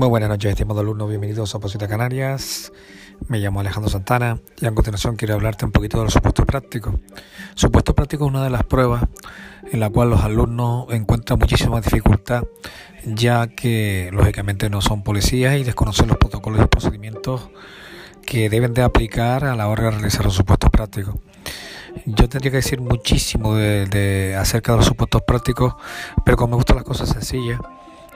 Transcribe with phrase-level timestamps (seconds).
[0.00, 2.72] Muy buenas noches, estimados alumnos, bienvenidos a Posita Canarias.
[3.28, 6.94] Me llamo Alejandro Santana y a continuación quiero hablarte un poquito de los supuestos prácticos.
[7.54, 9.04] Supuesto práctico es una de las pruebas
[9.70, 12.44] en la cual los alumnos encuentran muchísima dificultad,
[13.04, 17.50] ya que lógicamente no son policías y desconocen los protocolos y procedimientos
[18.24, 21.16] que deben de aplicar a la hora de realizar los supuestos prácticos.
[22.06, 25.74] Yo tendría que decir muchísimo de, de acerca de los supuestos prácticos,
[26.24, 27.60] pero como me gustan las cosas sencillas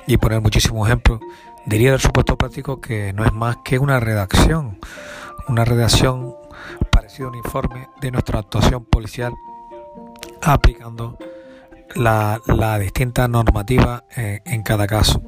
[0.06, 1.20] y poner muchísimos ejemplos,
[1.66, 4.78] diría del supuesto práctico que no es más que una redacción,
[5.48, 6.34] una redacción
[6.90, 9.32] parecida a un informe de nuestra actuación policial
[10.42, 11.18] aplicando
[11.94, 12.40] la,
[12.78, 15.22] distinta normativa eh, en cada caso.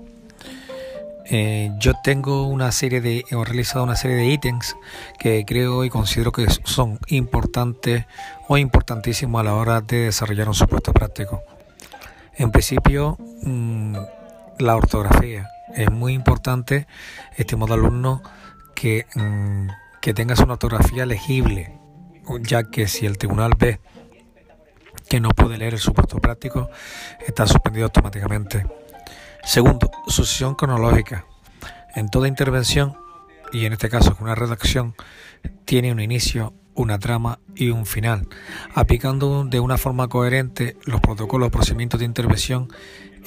[1.28, 4.76] Eh, yo tengo una serie de, he realizado una serie de ítems
[5.18, 8.06] que creo y considero que son importantes
[8.46, 11.42] o importantísimos a la hora de desarrollar un supuesto práctico.
[12.36, 13.96] En principio, mm,
[14.58, 15.48] la ortografía.
[15.76, 16.86] Es muy importante,
[17.36, 18.22] estimado alumno,
[18.74, 19.68] que, mm,
[20.00, 21.78] que tengas una ortografía legible,
[22.40, 23.78] ya que si el tribunal ve
[25.08, 26.70] que no puede leer el supuesto práctico,
[27.26, 28.66] está suspendido automáticamente.
[29.44, 31.26] Segundo, sucesión cronológica.
[31.94, 32.96] En toda intervención,
[33.52, 34.94] y en este caso con una redacción,
[35.66, 38.28] tiene un inicio, una trama y un final,
[38.74, 42.68] aplicando de una forma coherente los protocolos, procedimientos de intervención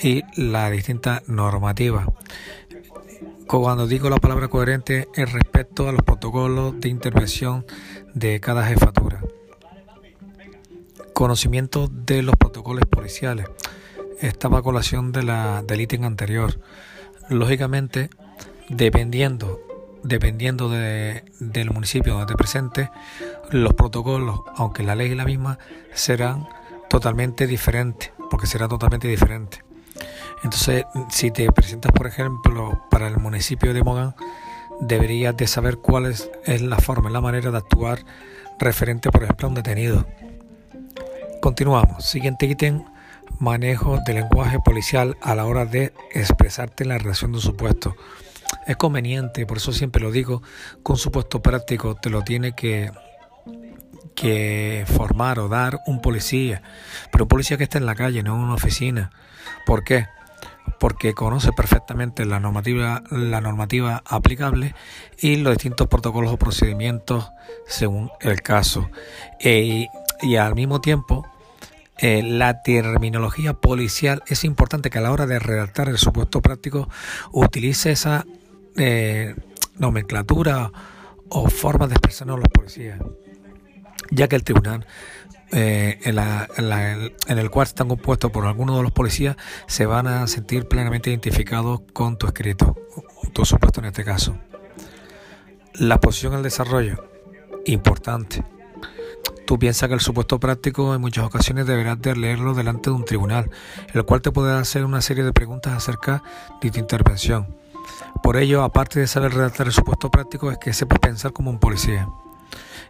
[0.01, 2.05] y la distinta normativa.
[3.47, 7.65] Cuando digo la palabra coherente es respecto a los protocolos de intervención
[8.13, 9.21] de cada jefatura.
[11.13, 13.47] Conocimiento de los protocolos policiales.
[14.21, 16.59] Esta va colación de la, del ítem anterior.
[17.29, 18.09] Lógicamente,
[18.69, 19.61] dependiendo,
[20.03, 22.91] dependiendo de, del municipio donde te presente,
[23.49, 25.57] los protocolos, aunque la ley es la misma,
[25.93, 26.47] serán
[26.89, 29.63] totalmente diferentes, porque será totalmente diferente.
[30.43, 34.15] Entonces, si te presentas, por ejemplo, para el municipio de Mogán,
[34.79, 36.29] deberías de saber cuál es,
[36.61, 37.99] la forma, la manera de actuar
[38.57, 40.07] referente, por ejemplo, a un detenido.
[41.41, 42.05] Continuamos.
[42.05, 42.83] Siguiente ítem,
[43.39, 47.95] manejo del lenguaje policial a la hora de expresarte en la relación de un supuesto.
[48.65, 50.41] Es conveniente, por eso siempre lo digo,
[50.85, 52.91] que un supuesto práctico te lo tiene que,
[54.15, 56.61] que formar o dar un policía,
[57.11, 59.11] pero un policía que está en la calle, no en una oficina.
[59.65, 60.07] ¿Por qué?
[60.79, 64.75] Porque conoce perfectamente la normativa, la normativa aplicable
[65.17, 67.29] y los distintos protocolos o procedimientos
[67.67, 68.89] según el caso.
[69.39, 69.87] E,
[70.21, 71.27] y al mismo tiempo,
[71.97, 76.87] eh, la terminología policial es importante que a la hora de redactar el supuesto práctico
[77.31, 78.25] utilice esa
[78.77, 79.35] eh,
[79.77, 80.71] nomenclatura
[81.29, 82.99] o forma de expresarnos los policías,
[84.11, 84.85] ya que el tribunal
[85.51, 89.35] eh, en, el cual están compuestos por algunos de los policías
[89.67, 92.75] se van a sentir plenamente identificados con tu escrito,
[93.33, 94.37] tu supuesto en este caso.
[95.73, 97.03] La posición el desarrollo,
[97.65, 98.43] importante.
[99.47, 103.05] Tú piensas que el supuesto práctico en muchas ocasiones deberás de leerlo delante de un
[103.05, 103.49] tribunal,
[103.93, 106.21] el cual te puede hacer una serie de preguntas acerca
[106.61, 107.55] de tu intervención.
[108.21, 111.59] Por ello, aparte de saber redactar el supuesto práctico, es que sepas pensar como un
[111.59, 112.07] policía.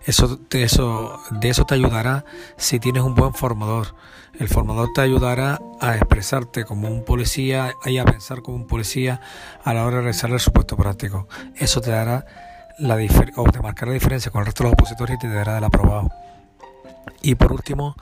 [0.06, 2.26] Eso, eso, de eso te ayudará
[2.58, 3.96] si tienes un buen formador.
[4.40, 9.22] El formador te ayudará a expresarte como un policía y a pensar como un policía
[9.64, 11.28] a la hora de realizar el supuesto práctico.
[11.56, 12.26] Eso te dará
[12.78, 12.98] la
[13.36, 15.64] o te marcará la diferencia con el resto de los opositores y te dará el
[15.64, 16.10] aprobado.
[17.22, 17.96] Y por último,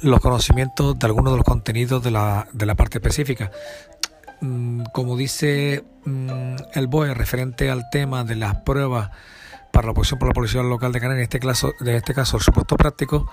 [0.00, 3.50] los conocimientos de algunos de los contenidos de la, de la parte específica.
[4.40, 9.10] Mm, como dice mm, el BOE referente al tema de las pruebas
[9.72, 12.36] para la oposición por la Policía Local de Canarias, en este caso, de este caso
[12.36, 13.30] el supuesto práctico,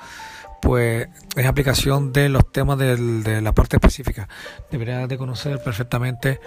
[0.61, 4.27] pues es aplicación de los temas de la parte específica.
[4.71, 6.39] Deberías de conocer perfectamente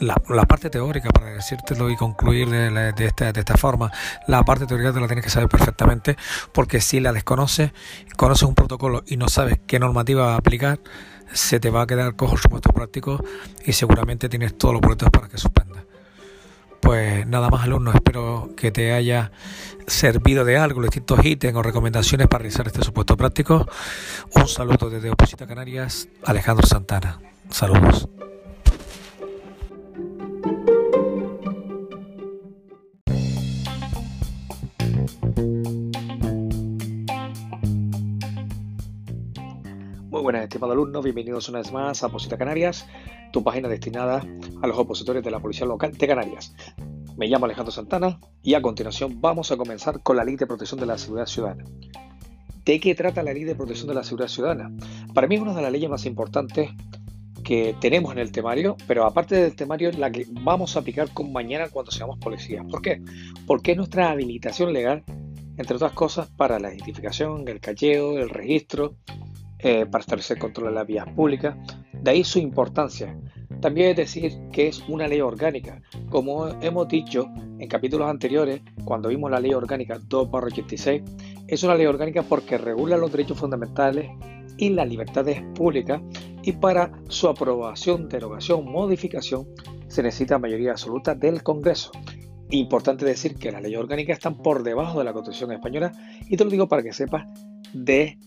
[0.00, 3.90] la, parte teórica, para decírtelo y concluir de, esta, de esta forma.
[4.26, 6.16] La parte teórica te la tienes que saber perfectamente,
[6.52, 7.72] porque si la desconoces,
[8.16, 10.80] conoces un protocolo y no sabes qué normativa aplicar,
[11.32, 13.22] se te va a quedar cojo el supuesto práctico
[13.64, 15.84] y seguramente tienes todos los boletos para que suspendas.
[16.84, 19.32] Pues nada más alumnos, espero que te haya
[19.86, 23.66] servido de algo los distintos ítems o recomendaciones para realizar este supuesto práctico.
[24.34, 27.20] Un saludo desde Oposita Canarias, Alejandro Santana.
[27.48, 28.06] Saludos.
[40.10, 42.86] Muy buenas, estimados alumnos, bienvenidos una vez más a Oposita Canarias
[43.34, 44.24] tu página destinada
[44.62, 46.54] a los opositores de la Policía Local de Canarias.
[47.16, 50.80] Me llamo Alejandro Santana y a continuación vamos a comenzar con la Ley de Protección
[50.80, 51.64] de la Seguridad Ciudadana.
[52.64, 54.72] ¿De qué trata la Ley de Protección de la Seguridad Ciudadana?
[55.12, 56.70] Para mí es una de las leyes más importantes
[57.44, 61.32] que tenemos en el temario, pero aparte del temario, la que vamos a aplicar con
[61.32, 62.64] mañana cuando seamos policías.
[62.68, 63.00] ¿Por qué?
[63.46, 65.04] Porque es nuestra habilitación legal,
[65.56, 68.96] entre otras cosas, para la identificación, el cacheo, el registro,
[69.60, 71.56] eh, para establecer control de las vías públicas.
[71.92, 73.16] De ahí su importancia.
[73.64, 75.80] También es decir que es una ley orgánica.
[76.10, 81.02] Como hemos dicho en capítulos anteriores, cuando vimos la ley orgánica 2-86,
[81.48, 84.10] es una ley orgánica porque regula los derechos fundamentales
[84.58, 86.02] y las libertades públicas
[86.42, 89.48] y para su aprobación, derogación, modificación
[89.88, 91.90] se necesita mayoría absoluta del Congreso.
[92.50, 95.90] Importante decir que las leyes orgánicas están por debajo de la Constitución española
[96.28, 97.24] y te lo digo para que sepas
[97.72, 98.18] de,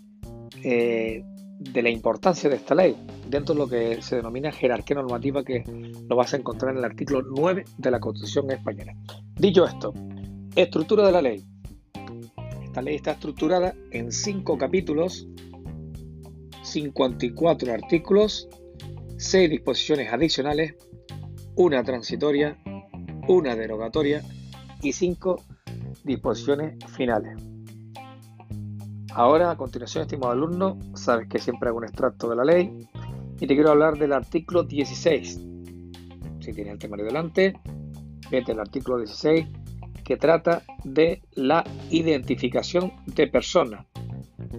[0.64, 1.24] eh,
[1.60, 2.96] de la importancia de esta ley
[3.28, 5.64] dentro de lo que se denomina jerarquía normativa que
[6.08, 8.96] lo vas a encontrar en el artículo 9 de la Constitución española.
[9.36, 9.94] Dicho esto,
[10.56, 11.44] estructura de la ley.
[12.64, 15.28] Esta ley está estructurada en cinco capítulos
[16.68, 18.48] 54 artículos,
[19.18, 20.76] 6 disposiciones adicionales,
[21.56, 22.58] una transitoria,
[23.28, 24.22] una derogatoria
[24.82, 25.44] y 5
[26.04, 27.57] disposiciones finales.
[29.18, 32.88] Ahora, a continuación, estimado alumno, sabes que siempre hago un extracto de la ley
[33.40, 35.42] y te quiero hablar del artículo 16.
[36.40, 37.60] Si tienes el temario delante,
[38.30, 39.48] vete al artículo 16
[40.04, 43.88] que trata de la identificación de personas.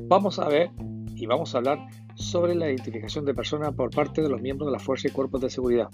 [0.08, 0.72] Vamos a ver
[1.14, 1.78] y vamos a hablar
[2.16, 5.40] sobre la identificación de personas por parte de los miembros de la Fuerza y Cuerpos
[5.40, 5.88] de Seguridad.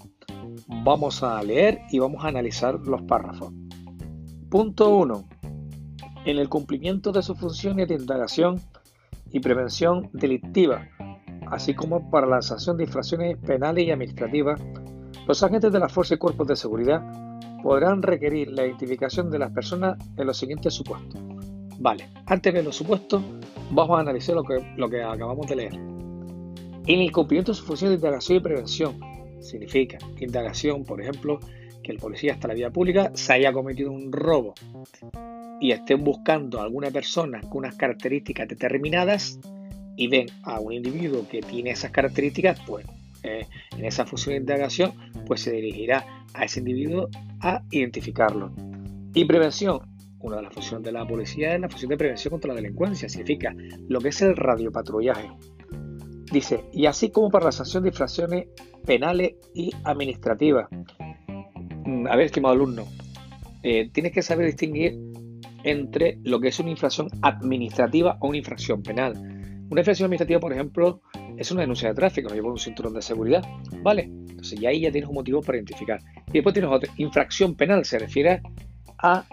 [0.83, 3.53] Vamos a leer y vamos a analizar los párrafos.
[4.49, 5.34] Punto 1.
[6.25, 8.59] En el cumplimiento de sus funciones de indagación
[9.31, 10.87] y prevención delictiva,
[11.51, 14.59] así como para la sanción de infracciones penales y administrativas,
[15.27, 17.03] los agentes de la Fuerza y Cuerpos de Seguridad
[17.61, 21.21] podrán requerir la identificación de las personas en los siguientes supuestos.
[21.77, 23.21] Vale, antes de los supuestos,
[23.69, 25.73] vamos a analizar lo que, lo que acabamos de leer.
[25.75, 28.99] En el cumplimiento de su función de indagación y prevención,
[29.41, 31.39] significa indagación, por ejemplo,
[31.83, 34.55] que el policía hasta la vía pública se haya cometido un robo
[35.59, 39.39] y estén buscando a alguna persona con unas características determinadas
[39.95, 42.85] y ven a un individuo que tiene esas características, pues
[43.23, 43.45] eh,
[43.77, 44.93] en esa función de indagación,
[45.25, 47.09] pues se dirigirá a ese individuo
[47.41, 48.51] a identificarlo.
[49.13, 49.79] Y prevención,
[50.19, 53.07] una de las funciones de la policía es la función de prevención contra la delincuencia,
[53.07, 53.55] significa
[53.87, 55.29] lo que es el radiopatrullaje.
[56.31, 58.47] Dice, y así como para la sanción de infracciones
[58.85, 60.67] penales y administrativas.
[61.85, 62.85] Mm, a ver, estimado alumno,
[63.63, 64.97] eh, tienes que saber distinguir
[65.65, 69.13] entre lo que es una infracción administrativa o una infracción penal.
[69.69, 71.01] Una infracción administrativa, por ejemplo,
[71.37, 73.43] es una denuncia de tráfico, no lleva un cinturón de seguridad,
[73.81, 74.03] ¿vale?
[74.03, 75.99] Entonces ya ahí ya tienes un motivo para identificar.
[76.27, 78.41] Y después tienes otra, infracción penal, se refiere
[78.99, 79.25] a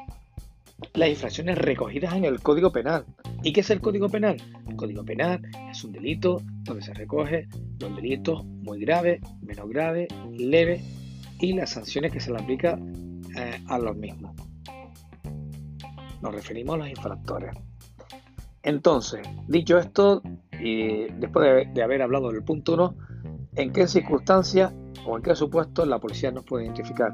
[0.95, 3.05] las infracciones recogidas en el Código Penal.
[3.43, 4.37] ¿Y qué es el Código Penal?
[4.67, 7.47] El Código Penal es un delito donde se recoge
[7.79, 10.83] los delitos muy graves, menos graves, leves
[11.41, 12.79] y las sanciones que se le aplica
[13.37, 14.35] eh, a los mismos.
[16.23, 17.55] Nos referimos a los infractores.
[18.63, 20.23] Entonces, dicho esto,
[20.61, 22.95] y después de, haber hablado del punto 1,
[23.57, 24.73] ¿en qué circunstancias
[25.05, 27.13] o en qué supuestos la policía nos puede identificar?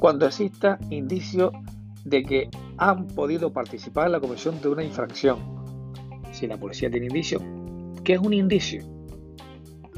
[0.00, 1.52] Cuando exista indicio
[2.04, 5.38] de que han podido participar en la comisión de una infracción.
[6.32, 7.40] Si la policía tiene indicio,
[8.04, 8.82] ¿qué es un indicio?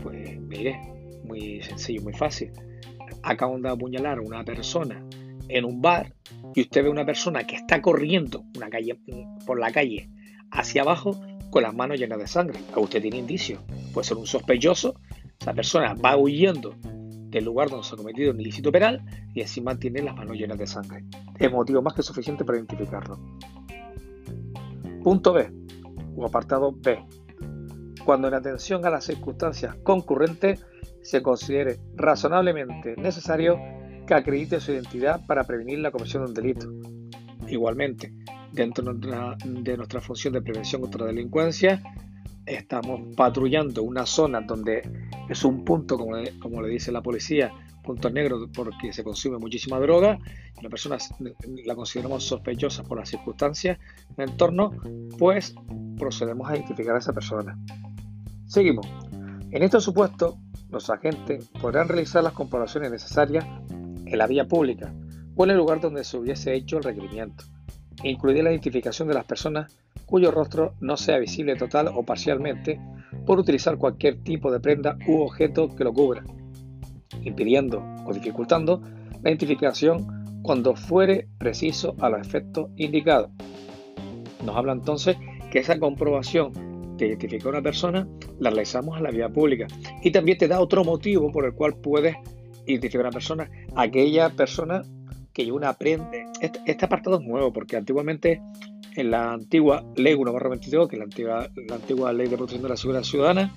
[0.02, 0.80] Pues mire,
[1.24, 2.50] muy sencillo, muy fácil.
[3.22, 5.04] Acaban de apuñalar a una persona
[5.50, 6.14] en un bar
[6.54, 8.98] y usted ve a una persona que está corriendo una calle,
[9.46, 10.08] por la calle
[10.50, 12.60] hacia abajo con las manos llenas de sangre.
[12.76, 13.60] Usted tiene indicio.
[13.92, 14.94] Puede ser un sospechoso.
[15.38, 19.04] Esa persona va huyendo del lugar donde se ha cometido un ilícito penal
[19.34, 21.04] y encima tiene las manos llenas de sangre.
[21.38, 23.18] Es motivo más que suficiente para identificarlo.
[25.02, 25.50] Punto B
[26.16, 26.98] o apartado B.
[28.04, 30.64] Cuando en atención a las circunstancias concurrentes
[31.02, 33.58] se considere razonablemente necesario
[34.10, 36.68] que acredite su identidad para prevenir la comisión de un delito.
[37.46, 38.12] Igualmente,
[38.50, 41.80] dentro de nuestra función de prevención contra la delincuencia,
[42.44, 44.82] estamos patrullando una zona donde
[45.28, 47.52] es un punto, como le, dice la policía,
[47.84, 50.18] punto negro porque se consume muchísima droga,
[50.58, 50.98] y la persona
[51.64, 53.78] la consideramos sospechosa por las circunstancias
[54.16, 54.72] del entorno,
[55.20, 55.54] pues
[55.96, 57.56] procedemos a identificar a esa persona.
[58.46, 58.88] Seguimos.
[59.52, 60.36] En este supuesto,
[60.68, 63.44] los agentes podrán realizar las comprobaciones necesarias
[64.10, 64.92] en la vía pública
[65.36, 67.44] o en el lugar donde se hubiese hecho el requerimiento,
[68.02, 69.74] incluida la identificación de las personas
[70.06, 72.80] cuyo rostro no sea visible total o parcialmente
[73.24, 76.24] por utilizar cualquier tipo de prenda u objeto que lo cubra,
[77.22, 78.82] impidiendo o dificultando
[79.22, 83.30] la identificación cuando fuere preciso a los efectos indicados.
[84.44, 85.16] Nos habla entonces
[85.50, 88.06] que esa comprobación te identifica una persona,
[88.38, 89.66] la realizamos a la vía pública.
[90.02, 92.16] Y también te da otro motivo por el cual puedes
[92.66, 94.82] identificar a una persona, aquella persona
[95.32, 96.10] que lleva una prenda.
[96.40, 98.40] Este, este, apartado es nuevo porque antiguamente
[98.96, 102.62] en la antigua ley 1 22, que es la antigua, la antigua ley de protección
[102.62, 103.54] de la seguridad ciudadana,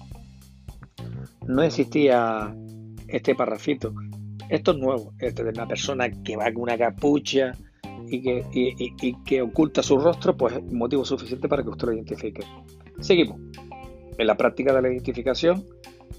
[1.48, 2.56] no existía
[3.08, 3.94] este parrafito.
[4.50, 7.54] Esto es nuevo, este de una persona que va con una capucha
[8.08, 11.94] y que, y, que oculta su rostro, pues es motivo suficiente para que usted lo
[11.94, 12.44] identifique.
[13.00, 13.40] Seguimos.
[14.18, 15.66] En la práctica de la identificación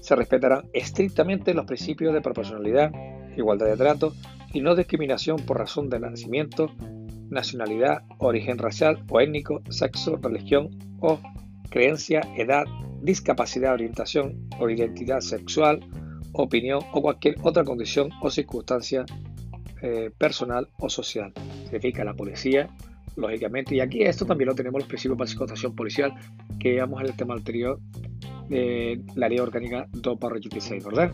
[0.01, 2.91] se respetarán estrictamente los principios de proporcionalidad,
[3.37, 4.13] igualdad de trato
[4.53, 6.71] y no discriminación por razón de nacimiento,
[7.29, 11.19] nacionalidad, origen racial o étnico, sexo, religión o
[11.69, 12.65] creencia, edad,
[13.01, 15.79] discapacidad, orientación o identidad sexual,
[16.31, 19.05] opinión o cualquier otra condición o circunstancia
[19.81, 21.33] eh, personal o social.
[21.63, 22.69] Significa la policía,
[23.15, 26.13] lógicamente, y aquí esto también lo tenemos los principios de situación policial
[26.59, 27.79] que veíamos en el tema anterior
[28.49, 31.11] de la ley orgánica 2 16, ¿verdad?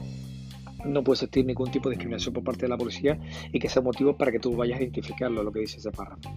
[0.85, 3.19] No puede existir ningún tipo de discriminación por parte de la policía
[3.51, 6.29] y que sea motivo para que tú vayas a identificarlo, lo que dice ese párrafo.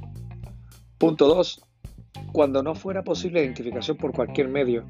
[0.98, 1.64] Punto 2.
[2.32, 4.84] Cuando no fuera posible identificación por cualquier medio,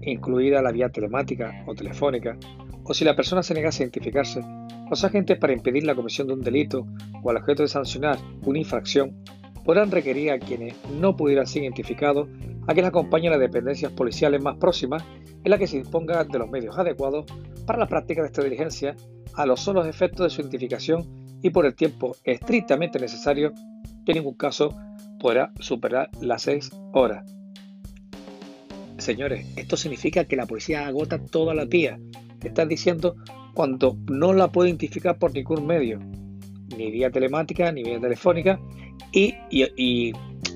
[0.00, 2.36] incluida la vía telemática o telefónica,
[2.84, 4.42] o si la persona se negase a identificarse,
[4.90, 6.86] los agentes para impedir la comisión de un delito
[7.22, 9.22] o al objeto de sancionar una infracción
[9.64, 12.28] podrán requerir a quienes no pudieran ser identificados
[12.66, 15.04] a que les acompañen a las dependencias policiales más próximas
[15.44, 17.26] en la que se disponga de los medios adecuados
[17.66, 18.96] para la práctica de esta diligencia
[19.34, 21.06] a los solos efectos de su identificación
[21.42, 23.52] y por el tiempo estrictamente necesario
[24.04, 24.74] que en ningún caso
[25.18, 27.24] podrá superar las seis horas.
[28.98, 31.98] Señores, esto significa que la policía agota todas las vías.
[32.42, 33.16] Están diciendo
[33.54, 35.98] cuando no la puede identificar por ningún medio,
[36.76, 38.60] ni vía telemática, ni vía telefónica,
[39.12, 40.12] y,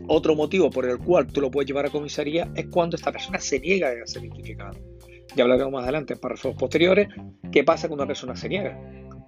[0.08, 3.38] otro motivo por el cual tú lo puedes llevar a comisaría es cuando esta persona
[3.38, 4.72] se niega a ser identificada.
[5.34, 7.08] Ya hablaremos más adelante en párrafos posteriores.
[7.50, 8.78] ¿Qué pasa cuando una persona se niega?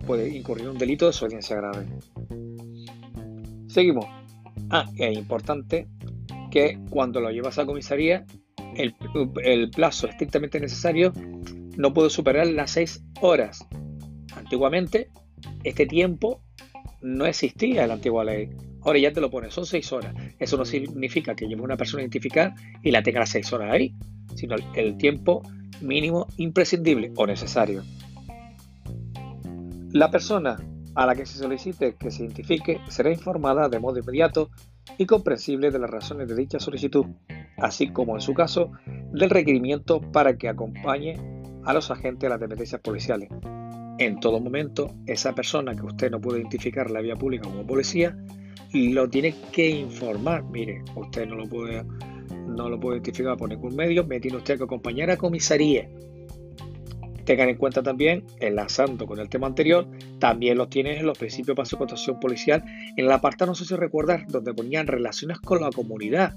[0.06, 1.86] Puede incurrir un delito de desobediencia grave.
[3.66, 4.06] Seguimos.
[4.70, 5.88] Ah, es importante
[6.50, 8.24] que cuando lo llevas a comisaría,
[8.76, 8.94] el,
[9.42, 11.12] el plazo estrictamente necesario
[11.76, 13.66] no puede superar las 6 horas.
[14.34, 15.10] Antiguamente,
[15.64, 16.42] este tiempo
[17.02, 18.50] no existía en la antigua ley.
[18.86, 20.14] Ahora ya te lo pones, son 6 horas.
[20.38, 23.72] Eso no significa que lleve una persona a identificar y la tenga las 6 horas
[23.72, 23.92] ahí,
[24.36, 25.42] sino el tiempo
[25.80, 27.82] mínimo imprescindible o necesario.
[29.90, 30.56] La persona
[30.94, 34.50] a la que se solicite que se identifique será informada de modo inmediato
[34.96, 37.06] y comprensible de las razones de dicha solicitud,
[37.56, 41.16] así como en su caso del requerimiento para que acompañe
[41.64, 43.30] a los agentes de las dependencias policiales.
[43.98, 47.66] En todo momento, esa persona que usted no puede identificar en la vía pública como
[47.66, 48.16] policía,
[48.72, 50.44] lo tiene que informar.
[50.44, 51.82] Mire, usted no lo puede,
[52.46, 55.88] no lo puede identificar por ningún medio, me tiene usted que acompañar a comisaría.
[57.24, 59.86] Tengan en cuenta también, enlazando con el tema anterior,
[60.18, 62.64] también los tienes en los principios para su constitución policial,
[62.96, 66.34] en el apartado, no sé si recordar, donde ponían relaciones con la comunidad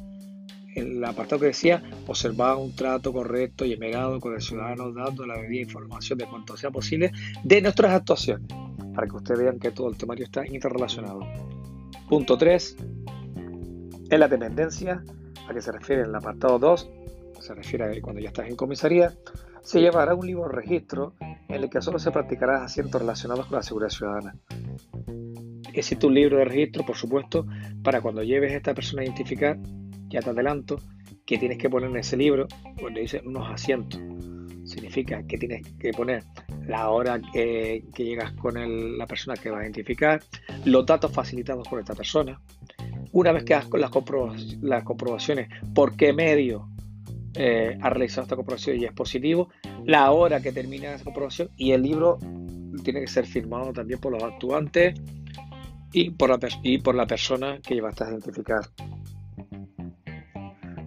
[0.79, 5.37] el apartado que decía observar un trato correcto y emegado con el ciudadano dando la
[5.37, 7.11] debida información de cuanto sea posible
[7.43, 8.47] de nuestras actuaciones,
[8.93, 11.21] para que ustedes vean que todo el temario está interrelacionado.
[12.09, 12.77] Punto 3.
[14.09, 15.03] En la dependencia,
[15.47, 16.89] a que se refiere el apartado 2,
[17.39, 19.13] se refiere a cuando ya estás en comisaría,
[19.61, 23.57] se llevará un libro de registro en el que solo se practicará asientos relacionados con
[23.57, 24.35] la seguridad ciudadana.
[25.73, 27.45] Existe un libro de registro, por supuesto,
[27.83, 29.57] para cuando lleves a esta persona a identificar
[30.09, 30.77] ya te adelanto
[31.25, 32.47] que tienes que poner en ese libro,
[32.81, 34.01] donde dice unos asientos.
[34.63, 36.23] Significa que tienes que poner
[36.67, 40.21] la hora que, llegas con la persona que va a identificar,
[40.65, 42.39] los datos facilitados por esta persona.
[43.11, 43.69] Una vez que hagas
[44.61, 46.69] las comprobaciones, por qué medio
[47.35, 49.49] eh, ha realizado esta comprobación y es positivo,
[49.85, 52.19] la hora que termina esa comprobación y el libro
[52.83, 54.99] tiene que ser firmado también por los actuantes
[55.91, 58.61] y por la, y por la persona que llevaste a identificar.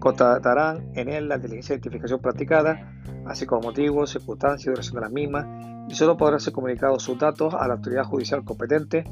[0.02, 5.00] Constatarán en él la inteligencia de identificación practicada, así como motivos, circunstancias y duración de
[5.00, 5.46] las mismas,
[5.88, 9.04] y solo podrán ser comunicados sus datos a la autoridad judicial competente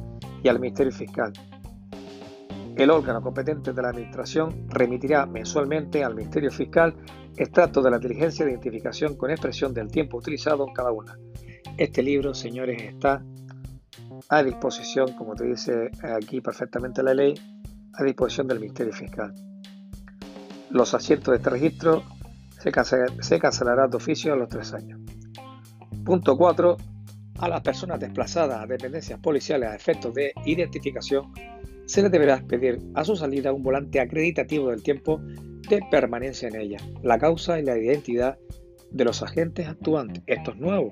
[0.43, 1.33] y al Ministerio Fiscal.
[2.75, 6.97] El órgano competente de la Administración remitirá mensualmente al Ministerio Fiscal
[7.37, 11.17] extractos de la inteligencia de identificación con expresión del tiempo utilizado en cada una.
[11.77, 13.23] Este libro, señores, está
[14.29, 17.35] a disposición, como te dice aquí perfectamente la ley,
[17.95, 19.33] a disposición del Ministerio Fiscal
[20.71, 22.03] los asientos de este registro
[22.59, 25.01] se, cancelarán cancelará de oficio a los tres años.
[26.05, 26.77] Punto 4.
[27.39, 31.33] A las personas desplazadas a dependencias policiales a efectos de identificación
[31.87, 35.21] se les deberá pedir a su salida un volante acreditativo del tiempo
[35.69, 38.39] de permanencia en ella, la causa y la identidad
[38.91, 40.23] de los agentes actuantes.
[40.27, 40.91] Esto es nuevo.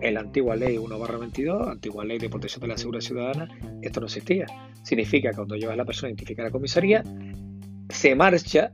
[0.00, 3.48] En la antigua ley 1-22, antigua ley de protección de la seguridad ciudadana,
[3.80, 4.46] esto no existía.
[4.82, 7.02] Significa que cuando llevas a la persona a identificar a la comisaría,
[7.88, 8.72] se marcha,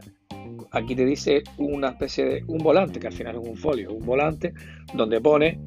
[0.71, 4.05] aquí te dice una especie de un volante, que al final es un folio, un
[4.05, 4.55] volante
[4.95, 5.61] donde pone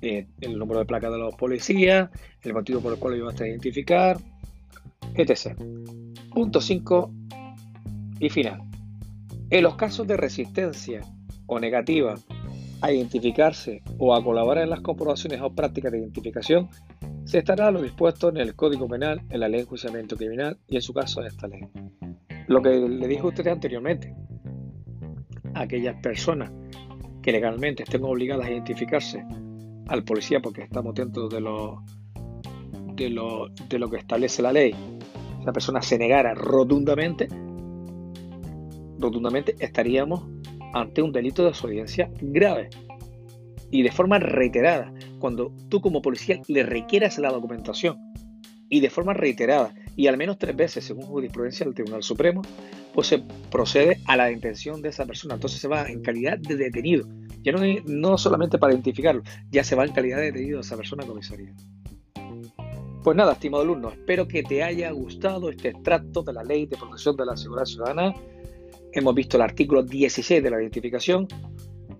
[0.00, 2.10] eh, el número de placa de los policías,
[2.42, 4.18] el motivo por el cual lo llevaste a identificar,
[5.14, 5.56] etc.
[6.32, 7.12] Punto 5
[8.20, 8.62] y final.
[9.50, 11.00] En los casos de resistencia
[11.46, 12.14] o negativa
[12.80, 16.68] a identificarse o a colaborar en las comprobaciones o prácticas de identificación,
[17.24, 20.76] se estará lo dispuesto en el Código Penal, en la Ley de Enjuiciamiento Criminal y
[20.76, 21.62] en su caso en esta ley.
[22.48, 24.14] Lo que le dije a ustedes anteriormente,
[25.54, 26.50] aquellas personas
[27.22, 29.22] que legalmente estén obligadas a identificarse
[29.88, 31.82] al policía porque estamos dentro de lo,
[32.94, 34.74] de lo, de lo que establece la ley,
[35.42, 37.28] esa persona se negara rotundamente,
[38.98, 40.26] rotundamente estaríamos
[40.72, 42.70] ante un delito de desobediencia grave
[43.70, 44.90] y de forma reiterada.
[45.18, 47.98] Cuando tú como policía le requieras la documentación
[48.70, 52.42] y de forma reiterada y al menos tres veces, según jurisprudencia del Tribunal Supremo,
[52.94, 55.34] pues se procede a la detención de esa persona.
[55.34, 57.04] Entonces se va en calidad de detenido.
[57.42, 60.76] Ya no, no solamente para identificarlo, ya se va en calidad de detenido de esa
[60.76, 61.52] persona a comisaría.
[63.02, 66.76] Pues nada, estimado alumno, espero que te haya gustado este extracto de la Ley de
[66.76, 68.14] Protección de la Seguridad Ciudadana
[68.92, 71.26] Hemos visto el artículo 16 de la identificación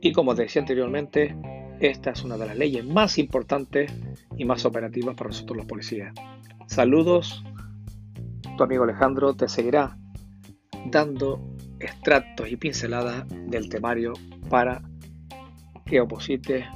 [0.00, 1.36] y como te decía anteriormente,
[1.80, 3.92] esta es una de las leyes más importantes
[4.36, 6.14] y más operativas para nosotros los policías.
[6.66, 7.44] Saludos,
[8.58, 9.96] tu amigo Alejandro te seguirá
[10.86, 11.40] dando
[11.78, 14.14] extractos y pinceladas del temario
[14.50, 14.82] para
[15.86, 16.66] que oposites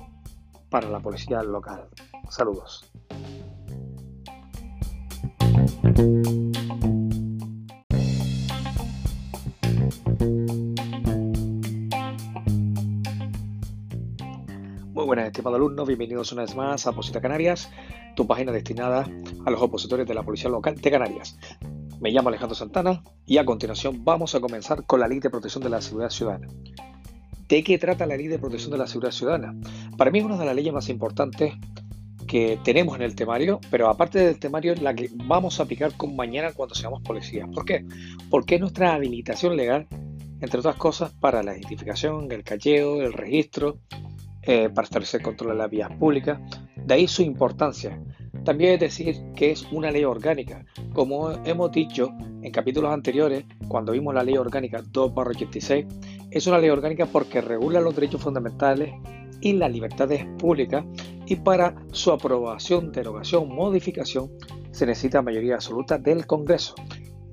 [0.70, 1.88] para la policía local.
[2.30, 2.88] Saludos.
[14.92, 17.68] Muy buenas, estimados alumnos, bienvenidos una vez más a Posita Canarias,
[18.14, 19.04] tu página destinada
[19.44, 21.37] a los opositores de la Policía Local de Canarias.
[22.02, 25.62] Me llamo Alejandro Santana y a continuación vamos a comenzar con la Ley de Protección
[25.62, 26.48] de la Seguridad Ciudadana.
[27.48, 29.54] ¿De qué trata la Ley de Protección de la Seguridad Ciudadana?
[29.96, 31.54] Para mí es una de las leyes más importantes
[32.26, 36.16] que tenemos en el temario, pero aparte del temario la que vamos a aplicar con
[36.16, 37.48] mañana cuando seamos policías.
[37.54, 37.86] ¿Por qué?
[38.28, 39.86] Porque es nuestra habilitación legal,
[40.40, 43.78] entre otras cosas, para la identificación, el cacheo, el registro,
[44.42, 46.40] eh, para establecer control de las vías públicas.
[46.84, 48.02] De ahí su importancia.
[48.44, 50.64] También es decir que es una ley orgánica.
[50.92, 55.87] Como hemos dicho en capítulos anteriores, cuando vimos la ley orgánica 2-86,
[56.31, 58.92] es una ley orgánica porque regula los derechos fundamentales
[59.40, 60.85] y las libertades públicas
[61.26, 64.31] y para su aprobación, derogación, modificación
[64.70, 66.74] se necesita mayoría absoluta del Congreso.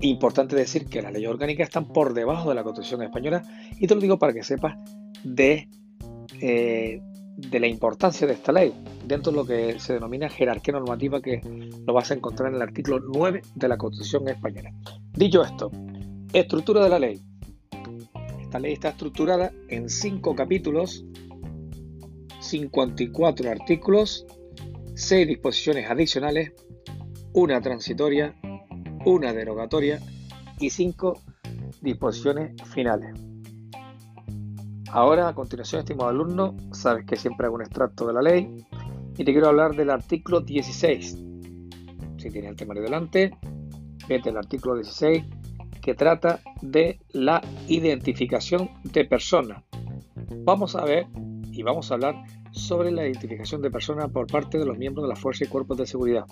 [0.01, 3.43] Importante decir que las leyes orgánicas están por debajo de la Constitución española
[3.79, 4.77] y te lo digo para que sepas
[5.23, 5.69] de
[6.41, 7.01] eh,
[7.39, 8.73] de la importancia de esta ley
[9.05, 11.41] dentro de lo que se denomina jerarquía normativa que
[11.85, 14.71] lo vas a encontrar en el artículo 9 de la Constitución española.
[15.13, 15.71] Dicho esto,
[16.33, 17.21] estructura de la ley.
[18.41, 21.05] Esta ley está estructurada en cinco capítulos,
[22.39, 24.25] 54 artículos,
[24.95, 26.53] 6 disposiciones adicionales,
[27.33, 28.35] una transitoria,
[29.05, 29.99] una derogatoria
[30.59, 31.21] y 5
[31.81, 33.13] disposiciones finales.
[34.91, 38.65] Ahora, a continuación, estimado alumno, sabes que siempre hago un extracto de la ley
[39.17, 41.17] y te quiero hablar del artículo 16.
[42.17, 43.37] Si tienes el temario delante,
[44.07, 45.23] vete al artículo 16
[45.81, 49.63] que trata de la identificación de personas.
[50.43, 51.07] Vamos a ver
[51.51, 52.15] y vamos a hablar
[52.51, 55.77] sobre la identificación de personas por parte de los miembros de la Fuerza y Cuerpos
[55.77, 56.25] de Seguridad.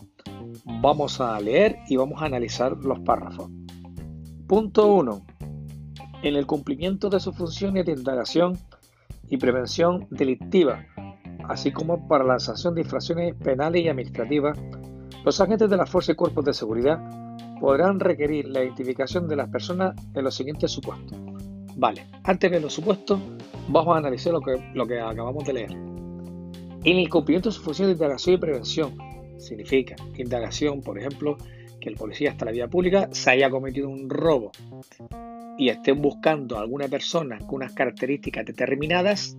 [0.81, 3.49] Vamos a leer y vamos a analizar los párrafos.
[4.47, 5.25] Punto 1
[6.23, 8.57] en el cumplimiento de sus funciones de indagación
[9.29, 10.85] y prevención delictiva,
[11.47, 14.57] así como para la sanción de infracciones penales y administrativas,
[15.25, 16.99] los agentes de la Fuerza y Cuerpos de Seguridad
[17.59, 21.17] podrán requerir la identificación de las personas en los siguientes supuestos.
[21.75, 23.19] Vale, antes de los supuestos,
[23.67, 25.71] vamos a analizar lo que, lo que acabamos de leer.
[25.71, 28.97] En el cumplimiento de sus funciones de indagación y prevención,
[29.37, 31.37] significa indagación, por ejemplo,
[31.79, 34.51] que el policía hasta la vía pública se haya cometido un robo
[35.57, 39.37] y estén buscando a alguna persona con unas características determinadas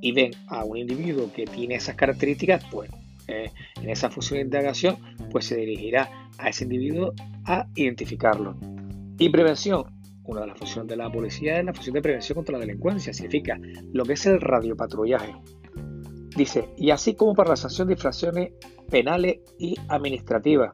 [0.00, 2.90] y ven a un individuo que tiene esas características, pues
[3.26, 3.50] eh,
[3.80, 4.96] en esa función de indagación,
[5.30, 7.14] pues se dirigirá a ese individuo
[7.46, 8.56] a identificarlo.
[9.18, 9.84] Y prevención,
[10.24, 13.14] una de las funciones de la policía es la función de prevención contra la delincuencia,
[13.14, 13.58] significa
[13.92, 15.34] lo que es el radiopatrullaje.
[16.36, 18.52] Dice, y así como para la sanción de infracciones
[18.90, 20.72] penales y administrativas.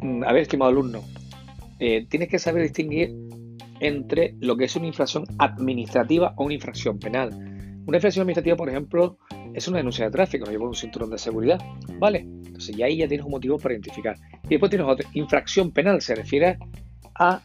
[0.00, 1.02] Mm, a ver, estimado alumno,
[1.80, 3.25] eh, tienes que saber distinguir
[3.80, 7.30] entre lo que es una infracción administrativa o una infracción penal.
[7.86, 9.18] Una infracción administrativa, por ejemplo,
[9.54, 11.58] es una denuncia de tráfico, no lleva un cinturón de seguridad,
[11.98, 12.18] ¿vale?
[12.18, 14.16] Entonces ya ahí ya tienes un motivo para identificar.
[14.44, 16.58] Y después tienes otra, infracción penal, se refiere
[17.14, 17.40] a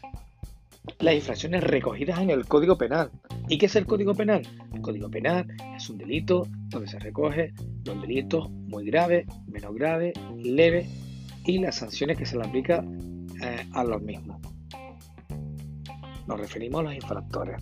[0.98, 3.10] las infracciones recogidas en el Código Penal.
[3.48, 4.42] ¿Y qué es el Código Penal?
[4.74, 7.52] El Código Penal es un delito donde se recoge
[7.84, 10.88] los delitos muy graves, menos graves, leves
[11.44, 12.84] y las sanciones que se le aplica
[13.42, 14.38] eh, a los mismos.
[16.26, 17.56] Nos referimos a los infractores.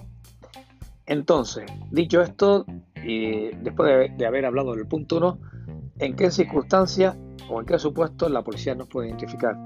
[1.07, 2.65] Entonces, dicho esto,
[3.05, 5.39] y después de, haber hablado del punto 1,
[5.99, 7.17] ¿en qué circunstancias
[7.49, 9.57] o en qué supuestos la policía nos puede identificar?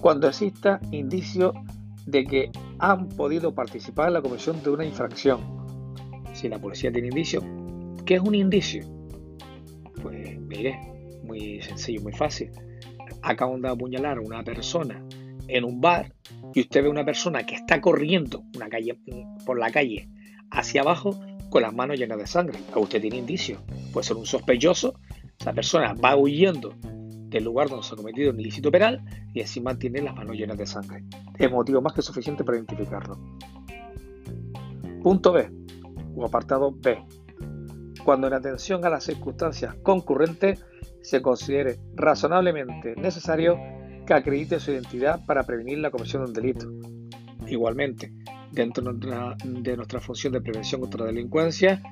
[0.00, 1.52] Cuando exista indicio
[2.06, 5.40] de que han podido participar en la comisión de una infracción.
[6.32, 7.42] Si la policía tiene indicio,
[8.04, 8.84] ¿qué es un indicio?
[10.02, 10.78] Pues mire,
[11.22, 12.50] muy sencillo, muy fácil.
[13.22, 15.03] Acaban de apuñalar a una persona
[15.48, 16.12] en un bar
[16.54, 18.98] y usted ve una persona que está corriendo una calle,
[19.44, 20.08] por la calle
[20.50, 21.18] hacia abajo
[21.50, 22.58] con las manos llenas de sangre.
[22.74, 23.60] A usted tiene indicio.
[23.92, 24.98] Puede ser un sospechoso.
[25.38, 29.76] Esa persona va huyendo del lugar donde se ha cometido un ilícito penal y encima
[29.76, 31.04] tiene las manos llenas de sangre.
[31.38, 33.18] Es motivo más que suficiente para identificarlo.
[35.02, 35.50] Punto B
[36.16, 36.98] o apartado B.
[38.04, 40.64] Cuando en atención a las circunstancias concurrentes
[41.02, 43.58] se considere razonablemente necesario
[44.06, 46.70] que acredite su identidad para prevenir la comisión de un delito.
[47.46, 48.12] Igualmente,
[48.52, 51.82] dentro de nuestra, función de prevención contra la delincuencia,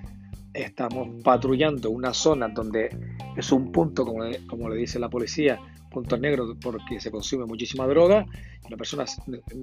[0.55, 2.97] estamos patrullando una zona donde
[3.37, 5.59] es un punto, como le, como le dice la policía,
[5.93, 8.25] punto negro porque se consume muchísima droga,
[8.69, 9.05] la persona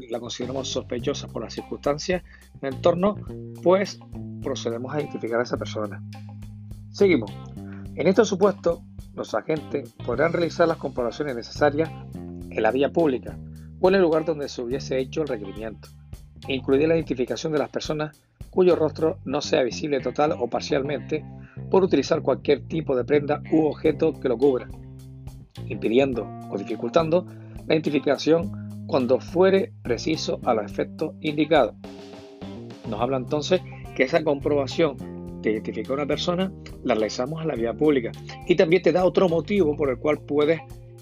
[0.09, 2.23] la consideramos sospechosa por las circunstancias
[2.61, 3.15] del entorno,
[3.63, 3.99] pues
[4.41, 6.01] procedemos a identificar a esa persona.
[6.91, 7.31] Seguimos.
[7.95, 8.83] En este supuesto,
[9.15, 11.89] los agentes podrán realizar las comprobaciones necesarias
[12.49, 13.37] en la vía pública
[13.79, 15.89] o en el lugar donde se hubiese hecho el requerimiento,
[16.47, 21.23] incluida la identificación de las personas cuyo rostro no sea visible total o parcialmente
[21.69, 24.67] por utilizar cualquier tipo de prenda u objeto que lo cubra,
[25.67, 27.25] impidiendo o dificultando
[27.67, 31.75] la identificación cuando fuere preciso a los efectos indicados.
[32.89, 33.61] Nos habla entonces
[33.95, 34.97] que esa comprobación
[35.41, 36.51] de identificar a una persona
[36.83, 38.11] la realizamos a la vía pública
[38.47, 40.59] y también te da otro motivo por el cual puedes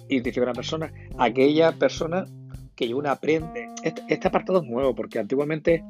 [0.10, 2.26] identificar a una persona, aquella persona
[2.76, 3.54] que una prenda.
[3.84, 5.84] Este, este apartado es nuevo porque antiguamente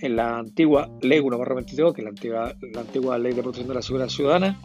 [0.00, 3.68] en la antigua Ley 1 22, que es la antigua, la antigua Ley de Protección
[3.68, 4.60] de la Seguridad Ciudadana,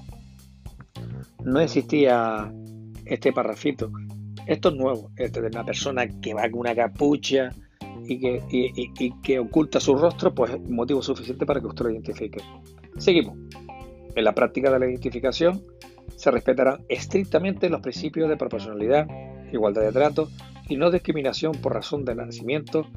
[1.43, 2.51] no existía
[3.05, 3.91] este parrafito.
[4.47, 7.49] Esto es nuevo, este de una persona que va con una capucha
[8.07, 11.91] y que, y, que oculta su rostro, pues es motivo suficiente para que usted lo
[11.91, 12.39] identifique.
[12.97, 13.37] Seguimos.
[14.15, 15.61] En la práctica de la identificación
[16.15, 19.08] se respetarán estrictamente los principios de proporcionalidad,
[19.51, 20.30] igualdad de trato
[20.67, 22.88] y no discriminación por razón de nacimiento,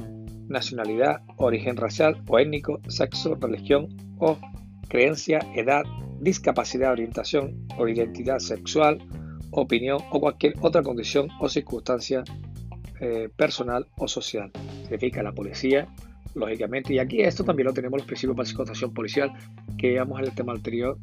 [0.49, 4.39] nacionalidad, origen racial o étnico, sexo, religión o
[4.89, 5.83] creencia, edad,
[6.21, 8.99] discapacidad, orientación o identidad sexual,
[9.51, 12.25] opinión o cualquier otra condición o circunstancia
[13.01, 14.51] eh, personal o social.
[14.83, 15.87] Significa la policía,
[16.35, 19.33] lógicamente, y aquí esto también lo tenemos los principios de psicotación policial
[19.77, 20.99] que veíamos en el tema anterior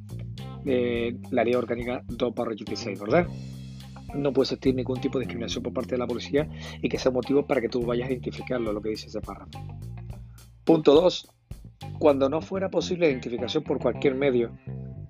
[0.65, 3.27] de la ley orgánica 2 86, ¿verdad?
[4.15, 6.47] no puede existir ningún tipo de discriminación por parte de la policía
[6.81, 9.59] y que sea motivo para que tú vayas a identificarlo, lo que dice ese párrafo.
[10.63, 11.29] Punto 2.
[11.99, 14.57] Cuando no fuera posible identificación por cualquier medio,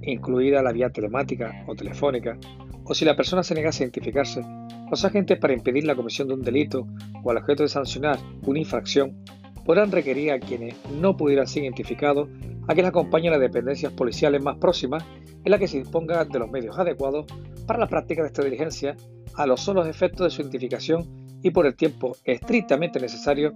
[0.02, 2.38] incluida la vía telemática o telefónica,
[2.84, 4.42] o si la persona se negase a identificarse,
[4.90, 6.88] los agentes para impedir la comisión de un delito
[7.24, 9.24] o al objeto de sancionar una infracción
[9.66, 12.30] podrán requerir a quienes no pudieran ser identificados
[12.68, 15.04] a que les acompañen las dependencias policiales más próximas
[15.44, 17.26] en la que se disponga de los medios adecuados
[17.68, 18.96] para la práctica de esta diligencia
[19.36, 23.54] a los solos efectos de su identificación y por el tiempo estrictamente necesario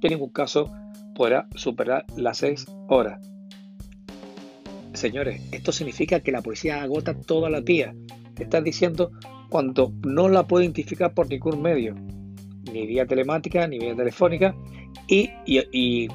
[0.00, 0.70] que en ningún caso
[1.14, 3.20] podrá superar las 6 horas.
[4.92, 7.94] Señores, esto significa que la policía agota todas las vías.
[8.38, 9.12] Están diciendo
[9.48, 11.94] cuando no la puede identificar por ningún medio,
[12.72, 14.54] ni vía telemática, ni vía telefónica,
[15.06, 16.08] y, y,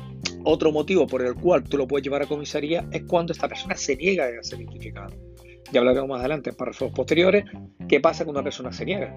[0.45, 3.75] otro motivo por el cual tú lo puedes llevar a comisaría es cuando esta persona
[3.75, 5.10] se niega a ser identificada.
[5.71, 7.45] Ya hablaremos más adelante en párrafos posteriores
[7.88, 9.15] qué pasa cuando una persona se niega.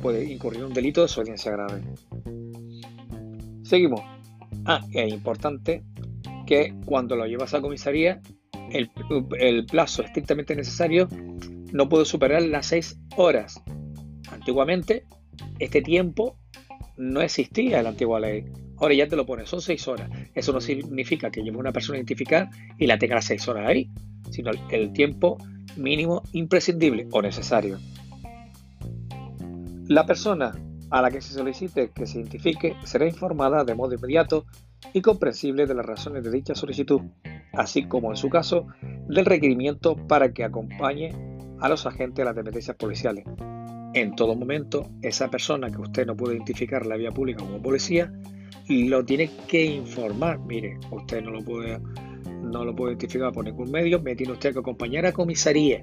[0.00, 1.82] Puede incurrir un delito de desobediencia grave.
[3.62, 4.02] Seguimos.
[4.66, 5.82] Ah, es importante
[6.46, 8.20] que cuando lo llevas a comisaría,
[8.70, 8.90] el,
[9.38, 11.08] el plazo estrictamente necesario
[11.72, 13.62] no puede superar las 6 horas.
[14.30, 15.04] Antiguamente,
[15.58, 16.36] este tiempo
[16.96, 18.44] no existía la antigua ley.
[18.78, 20.10] Ahora ya te lo pones, son 6 horas.
[20.34, 23.90] Eso no significa que lleve una persona a identificar y la tenga 6 horas ahí,
[24.30, 25.38] sino el tiempo
[25.76, 27.78] mínimo imprescindible o necesario.
[29.88, 30.52] La persona
[30.90, 34.46] a la que se solicite que se identifique será informada de modo inmediato
[34.92, 37.00] y comprensible de las razones de dicha solicitud,
[37.52, 38.66] así como en su caso
[39.08, 41.12] del requerimiento para que acompañe
[41.60, 43.24] a los agentes de las dependencias policiales.
[43.96, 47.62] En todo momento, esa persona que usted no puede identificar en la vía pública como
[47.62, 48.12] policía,
[48.68, 50.38] lo tiene que informar.
[50.40, 51.80] Mire, usted no lo puede,
[52.42, 55.82] no lo puede identificar por ningún medio, me tiene usted que acompañar a comisaría.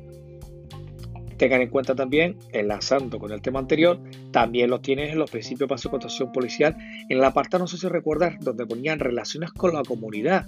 [1.38, 4.00] Tengan en cuenta también, enlazando con el tema anterior,
[4.30, 6.78] también lo tienes en los principios de actuación policial,
[7.10, 10.46] en el apartado, no sé si recordar, donde ponían relaciones con la comunidad.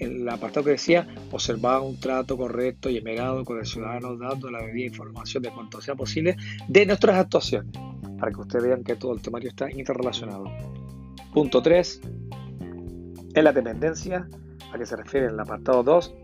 [0.00, 4.50] En el apartado que decía, observar un trato correcto y emerado con el ciudadano, dando
[4.50, 6.36] la debida información de cuanto sea posible
[6.68, 7.72] de nuestras actuaciones,
[8.18, 10.44] para que ustedes vean que todo el temario está interrelacionado.
[11.32, 12.00] Punto 3.
[13.34, 14.28] En la dependencia,
[14.72, 16.14] a que se refiere el apartado 2,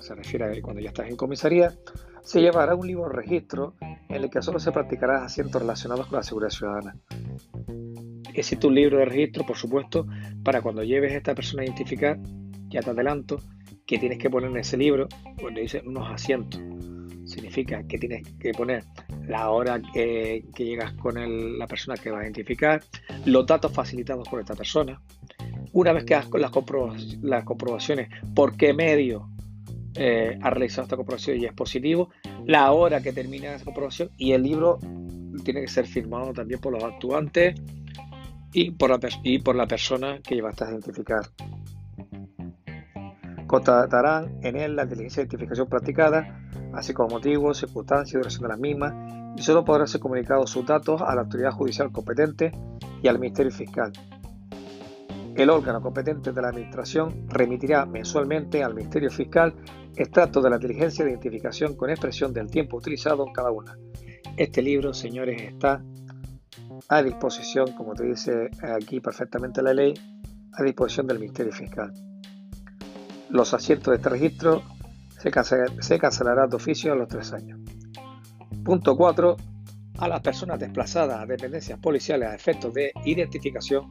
[0.00, 1.74] se refiere a cuando ya estás en comisaría,
[2.22, 6.22] se llevará un libro registro en el que solo se practicarán asientos relacionados con la
[6.22, 6.96] seguridad ciudadana.
[8.32, 10.06] Existe un libro de registro, por supuesto,
[10.42, 12.18] para cuando lleves a esta persona a identificar,
[12.74, 13.38] ya te adelanto,
[13.86, 15.08] que tienes que poner en ese libro,
[15.40, 16.60] donde dice unos asientos.
[17.24, 18.84] Significa que tienes que poner
[19.26, 22.82] la hora que, llegas con la persona que va a identificar,
[23.24, 25.00] los datos facilitados por esta persona.
[25.72, 26.52] Una vez que hagas las,
[27.22, 29.28] las comprobaciones, por qué medio
[29.94, 32.10] eh, ha realizado esta comprobación y es positivo,
[32.44, 34.78] la hora que termina esa comprobación y el libro
[35.44, 37.54] tiene que ser firmado también por los actuantes
[38.52, 41.22] y por la, y por la persona que llevaste a identificar.
[43.54, 46.40] Constatarán en él la inteligencia de identificación practicada,
[46.72, 48.94] así como motivos, circunstancias y duración de las mismas,
[49.36, 52.50] y solo podrán ser comunicados sus datos a la autoridad judicial competente
[53.00, 53.92] y al Ministerio Fiscal.
[55.36, 59.54] El órgano competente de la Administración remitirá mensualmente al Ministerio Fiscal
[59.94, 63.78] extractos de la inteligencia de identificación con expresión del tiempo utilizado en cada una.
[64.36, 65.80] Este libro, señores, está
[66.88, 69.94] a disposición, como te dice aquí perfectamente la ley,
[70.54, 71.92] a disposición del Ministerio Fiscal.
[73.34, 74.62] Los asientos de este registro
[75.18, 75.32] se,
[75.80, 77.58] se cancelarán de oficio a los tres años.
[78.64, 79.36] Punto 4.
[79.98, 83.90] A las personas desplazadas a dependencias policiales a efectos de identificación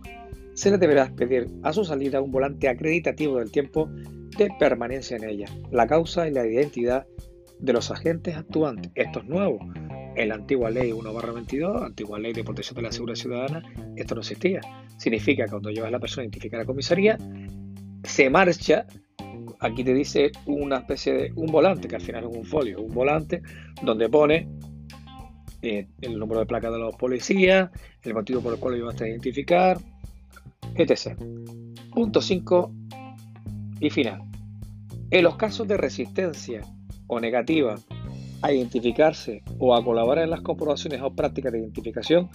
[0.53, 5.25] se les deberá pedir a su salida un volante acreditativo del tiempo de permanencia en
[5.25, 7.06] ella, la causa y la identidad
[7.60, 8.93] de los agentes actuantes.
[8.95, 9.60] Esto es nuevo.
[10.15, 13.62] En la antigua ley 1-22, antigua ley de protección de la seguridad ciudadana,
[13.97, 14.62] esto no existía.
[14.97, 17.17] Significa que cuando llevas a la persona a identificar a la comisaría,
[18.06, 18.86] se marcha,
[19.63, 22.93] aquí te dice una especie de un volante, que al final es un folio, un
[22.93, 23.41] volante
[23.82, 24.47] donde pone
[25.62, 27.71] eh, el número de placa de los policías,
[28.04, 29.80] el motivo por el cual lo llevaste a identificar,
[30.76, 31.17] etc.
[31.91, 32.71] Punto 5
[33.80, 34.21] y final.
[35.10, 36.62] En los casos de resistencia
[37.08, 37.76] o negativa
[38.41, 42.30] a identificarse o a colaborar en las comprobaciones o prácticas de identificación,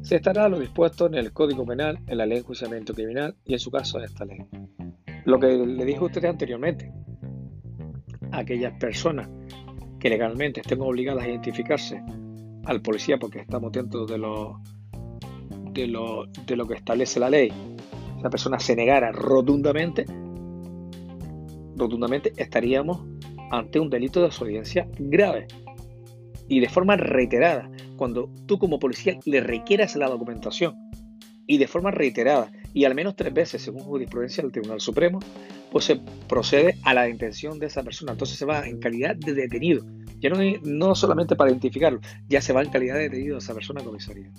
[0.00, 3.52] se estará lo dispuesto en el Código Penal, en la Ley de Enjuiciamiento Criminal y
[3.52, 4.38] en su caso en esta ley.
[5.24, 6.92] Lo que le dije a ustedes anteriormente,
[8.32, 9.28] aquellas personas
[9.98, 12.02] que legalmente estén obligadas a identificarse
[12.64, 14.60] al policía porque estamos dentro de lo,
[15.72, 17.52] de lo, de lo que establece la ley
[18.20, 20.04] esa persona se negara rotundamente,
[21.74, 23.02] rotundamente estaríamos
[23.50, 25.46] ante un delito de desobediencia grave
[26.46, 27.70] y de forma reiterada.
[27.96, 30.74] Cuando tú como policía le requieras la documentación
[31.46, 35.20] y de forma reiterada y al menos tres veces según jurisprudencia del Tribunal Supremo,
[35.70, 38.12] pues se procede a la detención de esa persona.
[38.12, 39.84] Entonces se va en calidad de detenido.
[40.20, 43.80] Ya no, no solamente para identificarlo, ya se va en calidad de detenido esa persona
[43.80, 44.30] a comisaría.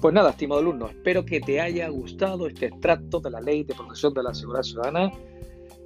[0.00, 3.74] Pues nada, estimado alumno, espero que te haya gustado este extracto de la Ley de
[3.74, 5.12] Protección de la Seguridad Ciudadana.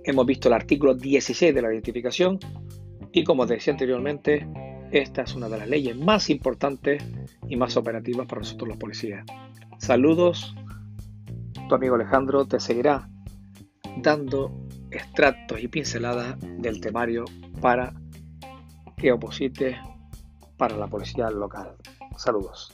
[0.05, 2.39] Hemos visto el artículo 16 de la identificación
[3.11, 4.47] y como te decía anteriormente,
[4.93, 7.03] esta es una de las leyes más importantes
[7.49, 9.25] y más operativas para nosotros los policías.
[9.79, 10.55] Saludos,
[11.75, 13.09] amigo Alejandro te seguirá
[13.99, 14.53] dando
[14.91, 17.25] extractos y pinceladas del temario
[17.61, 17.93] para
[18.97, 19.77] que oposites
[20.57, 21.77] para la policía local.
[22.17, 22.73] Saludos.